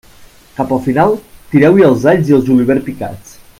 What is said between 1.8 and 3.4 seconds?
els alls i el julivert picats.